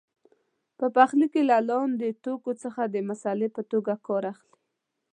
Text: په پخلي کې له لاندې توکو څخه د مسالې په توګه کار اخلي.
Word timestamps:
په 0.77 0.85
پخلي 0.95 1.27
کې 1.33 1.41
له 1.51 1.57
لاندې 1.69 2.17
توکو 2.23 2.51
څخه 2.63 2.81
د 2.85 2.95
مسالې 3.09 3.47
په 3.55 3.61
توګه 3.71 3.93
کار 4.07 4.23
اخلي. 4.31 4.55